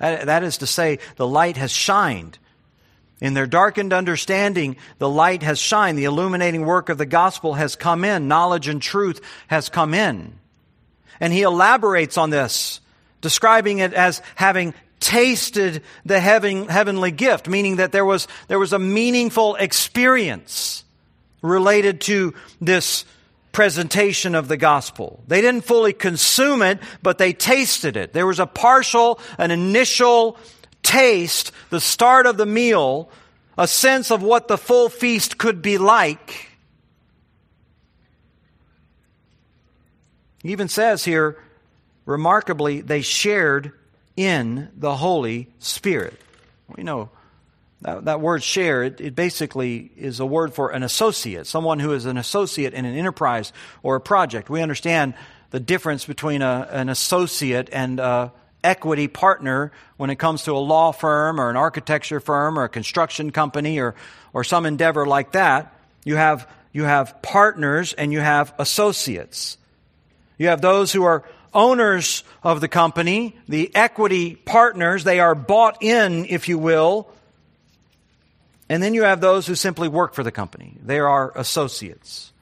[0.00, 2.40] that is to say, the light has shined.
[3.20, 5.98] In their darkened understanding, the light has shined.
[5.98, 8.28] The illuminating work of the gospel has come in.
[8.28, 10.38] Knowledge and truth has come in.
[11.18, 12.80] And he elaborates on this,
[13.22, 18.72] describing it as having tasted the heaven, heavenly gift, meaning that there was, there was
[18.72, 20.84] a meaningful experience
[21.40, 23.04] related to this
[23.52, 25.22] presentation of the gospel.
[25.26, 28.12] They didn't fully consume it, but they tasted it.
[28.12, 30.36] There was a partial, an initial
[30.82, 33.10] taste, the start of the meal,
[33.58, 36.50] a sense of what the full feast could be like.
[40.42, 41.36] He even says here,
[42.04, 43.72] remarkably, they shared
[44.16, 46.20] in the Holy Spirit.
[46.76, 47.10] We know
[47.82, 51.92] that, that word share, it, it, basically is a word for an associate, someone who
[51.92, 53.52] is an associate in an enterprise
[53.82, 54.48] or a project.
[54.48, 55.14] We understand
[55.50, 58.32] the difference between a, an associate and a
[58.66, 62.68] equity partner when it comes to a law firm or an architecture firm or a
[62.68, 63.94] construction company or,
[64.32, 65.72] or some endeavor like that.
[66.04, 69.56] You have, you have partners and you have associates.
[70.36, 75.04] You have those who are owners of the company, the equity partners.
[75.04, 77.08] They are bought in, if you will,
[78.68, 80.76] and then you have those who simply work for the company.
[80.84, 82.32] They are associates.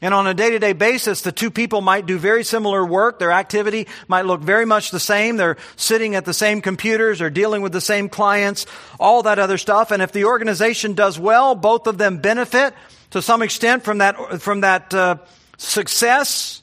[0.00, 3.18] And on a day to day basis, the two people might do very similar work.
[3.18, 5.36] Their activity might look very much the same.
[5.36, 8.64] They're sitting at the same computers or dealing with the same clients,
[9.00, 9.90] all that other stuff.
[9.90, 12.74] And if the organization does well, both of them benefit.
[13.10, 15.16] to some extent from that, from that uh,
[15.56, 16.62] success,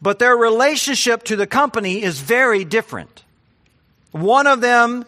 [0.00, 3.24] but their relationship to the company is very different.
[4.12, 5.04] One of them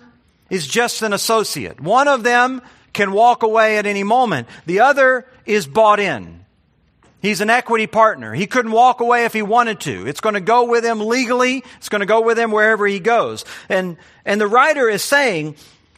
[0.51, 1.80] is just an associate.
[1.80, 2.61] One of them
[2.92, 4.48] can walk away at any moment.
[4.66, 6.39] The other is bought in.
[7.20, 8.32] He's an equity partner.
[8.32, 10.06] He couldn't walk away if he wanted to.
[10.06, 11.62] It's going to go with him legally.
[11.76, 13.44] It's going to go with him wherever he goes.
[13.68, 15.56] And, and the writer is saying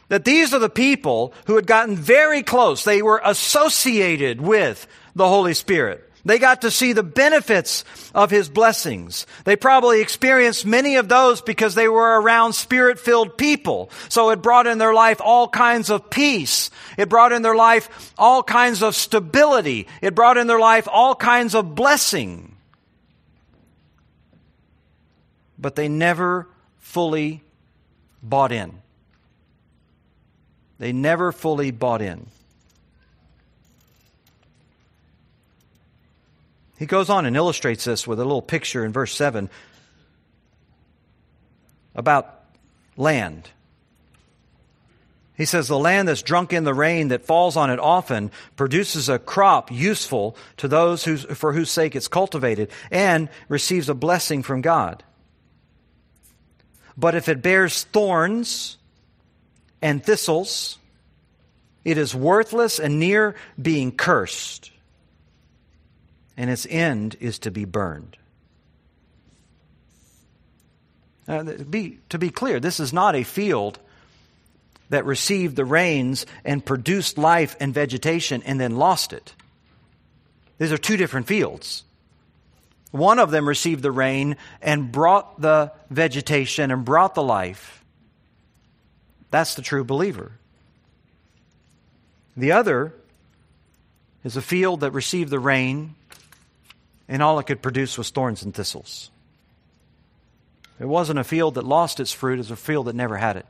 [0.08, 2.84] that these are the people who had gotten very close.
[2.84, 6.11] They were associated with the Holy Spirit.
[6.24, 9.26] They got to see the benefits of his blessings.
[9.44, 13.90] They probably experienced many of those because they were around spirit filled people.
[14.08, 16.70] So it brought in their life all kinds of peace.
[16.96, 19.88] It brought in their life all kinds of stability.
[20.00, 22.54] It brought in their life all kinds of blessing.
[25.58, 26.48] But they never
[26.78, 27.42] fully
[28.22, 28.80] bought in.
[30.78, 32.26] They never fully bought in.
[36.82, 39.48] He goes on and illustrates this with a little picture in verse 7
[41.94, 42.42] about
[42.96, 43.48] land.
[45.36, 49.08] He says, The land that's drunk in the rain that falls on it often produces
[49.08, 54.60] a crop useful to those for whose sake it's cultivated and receives a blessing from
[54.60, 55.04] God.
[56.96, 58.76] But if it bears thorns
[59.80, 60.80] and thistles,
[61.84, 64.72] it is worthless and near being cursed
[66.36, 68.16] and its end is to be burned.
[71.70, 73.78] Be, to be clear, this is not a field
[74.90, 79.34] that received the rains and produced life and vegetation and then lost it.
[80.58, 81.84] These are two different fields.
[82.90, 87.82] One of them received the rain and brought the vegetation and brought the life.
[89.30, 90.32] That's the true believer.
[92.36, 92.94] The other
[94.24, 95.94] is a field that received the rain
[97.12, 99.10] and all it could produce was thorns and thistles.
[100.80, 103.36] It wasn't a field that lost its fruit, it was a field that never had
[103.36, 103.46] it.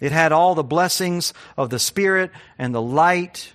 [0.00, 3.52] It had all the blessings of the Spirit and the light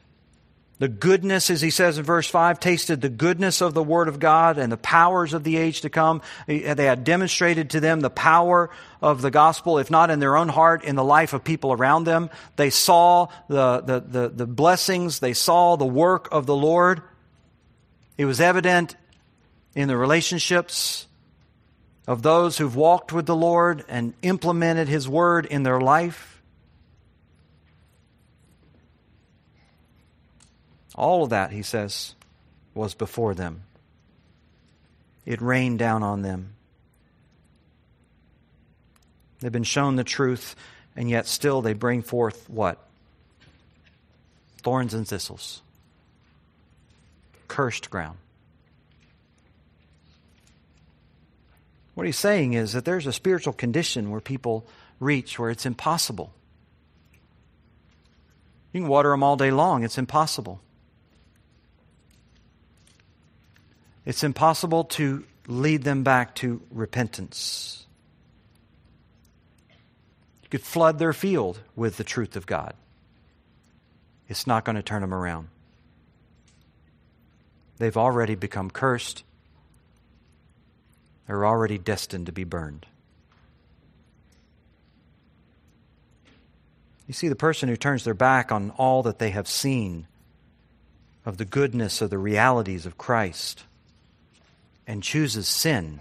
[0.80, 4.20] the goodness, as he says in verse 5, tasted the goodness of the Word of
[4.20, 6.22] God and the powers of the age to come.
[6.48, 8.70] They had demonstrated to them the power
[9.02, 12.06] of the gospel, if not in their own heart, in the life of people around
[12.06, 12.30] them.
[12.56, 17.02] They saw the, the, the, the blessings, they saw the work of the Lord.
[18.18, 18.96] It was evident
[19.76, 21.08] in the relationships
[22.08, 26.33] of those who've walked with the Lord and implemented His Word in their life.
[30.96, 32.16] All of that, he says,
[32.74, 33.64] was before them.
[35.26, 36.54] It rained down on them.
[39.40, 40.56] They've been shown the truth,
[40.96, 42.78] and yet still they bring forth what?
[44.62, 45.62] Thorns and thistles.
[47.48, 48.18] Cursed ground.
[51.94, 54.66] What he's saying is that there's a spiritual condition where people
[55.00, 56.34] reach where it's impossible.
[58.72, 60.60] You can water them all day long, it's impossible.
[64.06, 67.86] It's impossible to lead them back to repentance.
[70.44, 72.74] You could flood their field with the truth of God.
[74.28, 75.48] It's not going to turn them around.
[77.78, 79.24] They've already become cursed.
[81.28, 82.86] They're already destined to be burned.
[87.08, 90.08] You see, the person who turns their back on all that they have seen
[91.26, 93.64] of the goodness of the realities of Christ
[94.88, 96.00] and chooses sin.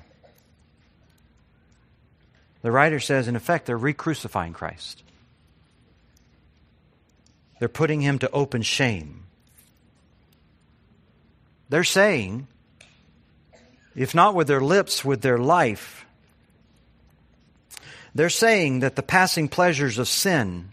[2.63, 5.03] The writer says, in effect, they're re crucifying Christ.
[7.59, 9.25] They're putting him to open shame.
[11.69, 12.49] They're saying,
[13.95, 16.05] if not with their lips, with their life,
[18.15, 20.71] they're saying that the passing pleasures of sin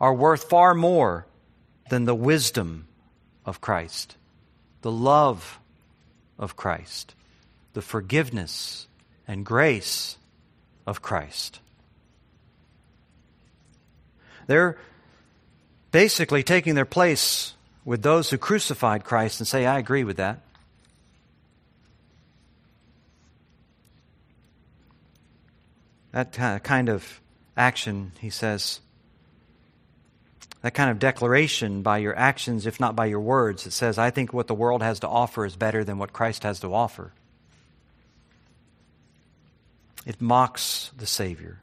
[0.00, 1.26] are worth far more
[1.90, 2.86] than the wisdom
[3.46, 4.16] of Christ,
[4.82, 5.58] the love
[6.38, 7.14] of Christ,
[7.72, 8.86] the forgiveness
[9.26, 10.16] and grace
[10.86, 11.60] of Christ.
[14.46, 14.76] They're
[15.90, 17.54] basically taking their place
[17.84, 20.40] with those who crucified Christ and say, I agree with that.
[26.12, 27.20] That kind of
[27.56, 28.80] action, he says,
[30.64, 34.08] that kind of declaration by your actions, if not by your words, that says, I
[34.08, 37.12] think what the world has to offer is better than what Christ has to offer.
[40.06, 41.60] It mocks the Savior.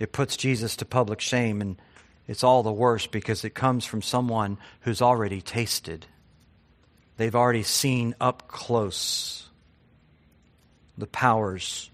[0.00, 1.80] It puts Jesus to public shame, and
[2.26, 6.06] it's all the worse because it comes from someone who's already tasted.
[7.18, 9.48] They've already seen up close
[10.98, 11.88] the powers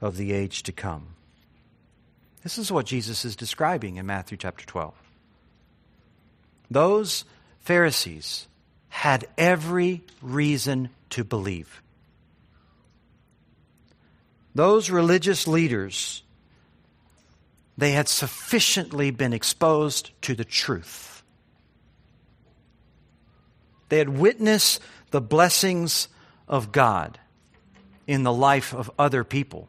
[0.00, 1.16] of the age to come.
[2.42, 4.94] This is what Jesus is describing in Matthew chapter 12.
[6.70, 7.24] Those
[7.60, 8.48] Pharisees
[8.88, 11.82] had every reason to believe.
[14.54, 16.22] Those religious leaders,
[17.78, 21.22] they had sufficiently been exposed to the truth.
[23.88, 24.80] They had witnessed
[25.10, 26.08] the blessings
[26.48, 27.18] of God
[28.06, 29.68] in the life of other people.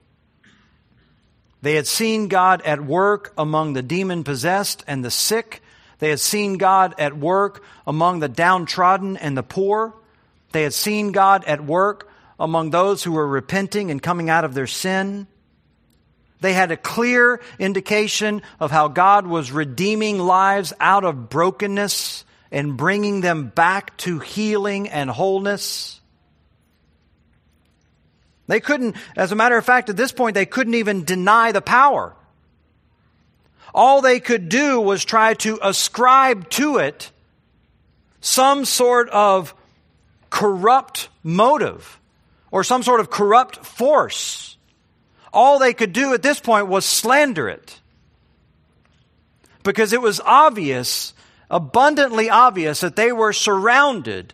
[1.63, 5.63] They had seen God at work among the demon possessed and the sick.
[5.99, 9.93] They had seen God at work among the downtrodden and the poor.
[10.51, 14.53] They had seen God at work among those who were repenting and coming out of
[14.53, 15.25] their sin.
[16.41, 22.75] They had a clear indication of how God was redeeming lives out of brokenness and
[22.75, 26.01] bringing them back to healing and wholeness.
[28.47, 31.61] They couldn't, as a matter of fact, at this point, they couldn't even deny the
[31.61, 32.13] power.
[33.73, 37.11] All they could do was try to ascribe to it
[38.21, 39.55] some sort of
[40.29, 41.99] corrupt motive
[42.51, 44.57] or some sort of corrupt force.
[45.31, 47.79] All they could do at this point was slander it.
[49.63, 51.13] Because it was obvious,
[51.49, 54.33] abundantly obvious, that they were surrounded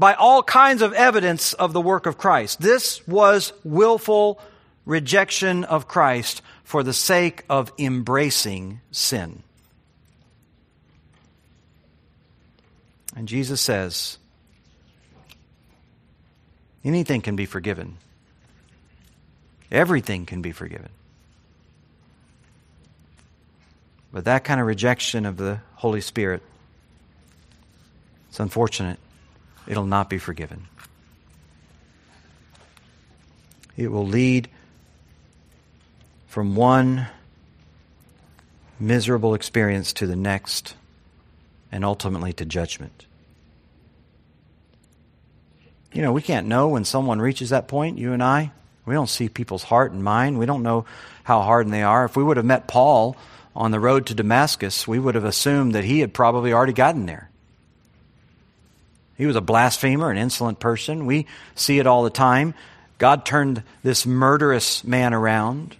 [0.00, 2.58] by all kinds of evidence of the work of Christ.
[2.58, 4.40] This was willful
[4.86, 9.42] rejection of Christ for the sake of embracing sin.
[13.14, 14.16] And Jesus says,
[16.82, 17.98] anything can be forgiven.
[19.70, 20.88] Everything can be forgiven.
[24.14, 26.42] But that kind of rejection of the Holy Spirit,
[28.30, 28.98] it's unfortunate
[29.70, 30.66] it'll not be forgiven.
[33.76, 34.50] It will lead
[36.26, 37.06] from one
[38.80, 40.74] miserable experience to the next
[41.70, 43.06] and ultimately to judgment.
[45.92, 48.50] You know, we can't know when someone reaches that point, you and I.
[48.86, 50.36] We don't see people's heart and mind.
[50.38, 50.84] We don't know
[51.22, 52.04] how hardened they are.
[52.04, 53.16] If we would have met Paul
[53.54, 57.06] on the road to Damascus, we would have assumed that he had probably already gotten
[57.06, 57.29] there.
[59.20, 61.04] He was a blasphemer, an insolent person.
[61.04, 62.54] We see it all the time.
[62.96, 65.76] God turned this murderous man around.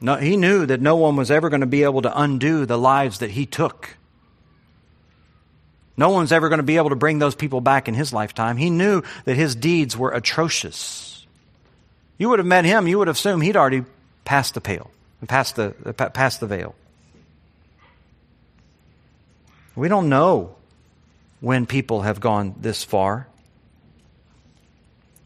[0.00, 2.78] No, he knew that no one was ever going to be able to undo the
[2.78, 3.96] lives that he took.
[5.96, 8.56] No one's ever going to be able to bring those people back in his lifetime.
[8.56, 11.26] He knew that his deeds were atrocious.
[12.18, 13.84] You would have met him, you would have assumed he'd already
[14.24, 14.92] passed the pale,
[15.26, 15.70] passed the,
[16.14, 16.76] passed the veil.
[19.74, 20.54] We don't know
[21.40, 23.28] when people have gone this far,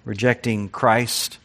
[0.05, 1.39] rejecting Christ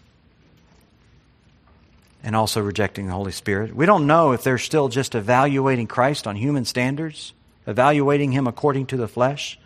[2.24, 3.76] and also rejecting the Holy Spirit.
[3.76, 7.34] We don't know if they're still just evaluating Christ on human standards,
[7.65, 9.57] evaluating him according to the flesh,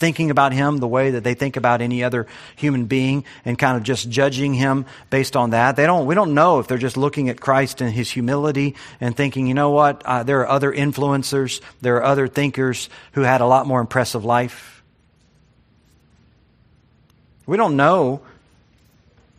[0.00, 2.26] thinking about him the way that they think about any other
[2.56, 5.76] human being and kind of just judging him based on that.
[5.76, 9.16] They don't, we don't know if they're just looking at Christ and his humility and
[9.16, 13.40] thinking, you know what, uh, there are other influencers, there are other thinkers who had
[13.40, 14.82] a lot more impressive life.
[17.46, 18.22] We don't know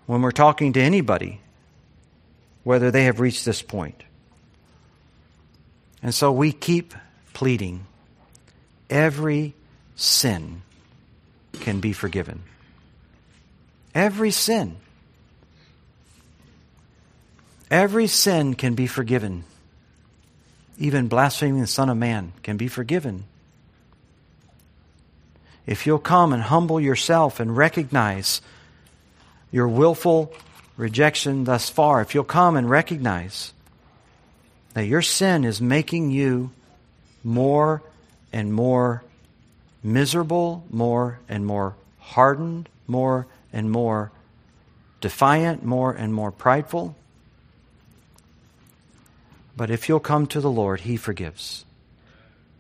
[0.05, 1.41] when we're talking to anybody
[2.63, 4.03] whether they have reached this point.
[6.03, 6.93] And so we keep
[7.33, 7.85] pleading
[8.89, 9.55] every
[10.01, 10.63] sin
[11.59, 12.41] can be forgiven.
[13.93, 14.77] Every sin.
[17.69, 19.43] Every sin can be forgiven.
[20.77, 23.25] Even blaspheming the Son of Man can be forgiven.
[25.67, 28.41] If you'll come and humble yourself and recognize
[29.51, 30.33] your willful
[30.77, 33.53] rejection thus far, if you'll come and recognize
[34.73, 36.49] that your sin is making you
[37.23, 37.83] more
[38.33, 39.03] and more
[39.83, 44.11] miserable, more and more hardened, more and more
[44.99, 46.95] defiant, more and more prideful.
[49.57, 51.65] But if you'll come to the Lord, He forgives,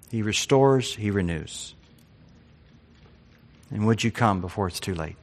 [0.09, 1.73] He restores, He renews.
[3.69, 5.15] And would you come before it's too late?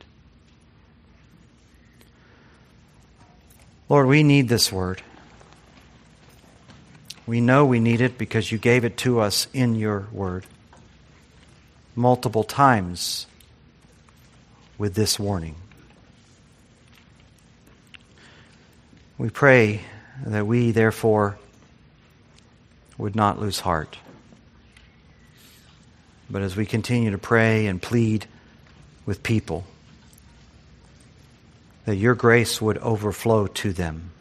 [3.89, 5.03] Lord, we need this word.
[7.27, 10.47] We know we need it because you gave it to us in your word
[11.99, 13.27] multiple times
[14.79, 15.57] with this warning.
[19.19, 19.81] We pray
[20.25, 21.37] that we, therefore,
[22.97, 23.99] would not lose heart.
[26.31, 28.27] But as we continue to pray and plead
[29.05, 29.65] with people,
[31.85, 34.13] that your grace would overflow to them,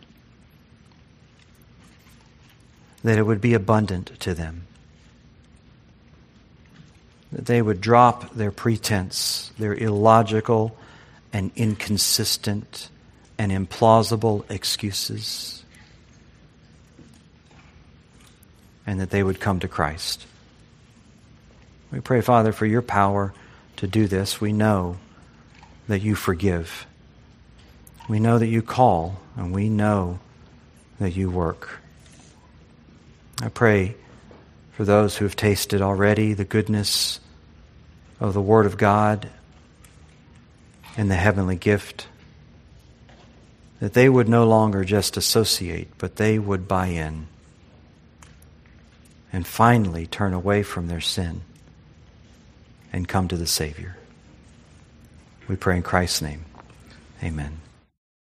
[3.03, 4.65] that it would be abundant to them,
[7.31, 10.77] that they would drop their pretense, their illogical
[11.33, 12.89] and inconsistent
[13.37, 15.63] and implausible excuses,
[18.85, 20.25] and that they would come to Christ.
[21.91, 23.33] We pray, Father, for your power
[23.77, 24.41] to do this.
[24.41, 24.97] We know
[25.87, 26.85] that you forgive.
[28.09, 30.19] We know that you call, and we know
[30.99, 31.79] that you work.
[33.41, 33.95] I pray
[34.77, 37.19] for those who have tasted already the goodness
[38.19, 39.27] of the Word of God
[40.95, 42.05] and the heavenly gift,
[43.79, 47.25] that they would no longer just associate, but they would buy in
[49.33, 51.41] and finally turn away from their sin
[52.93, 53.97] and come to the Savior.
[55.47, 56.45] We pray in Christ's name.
[57.23, 57.61] Amen.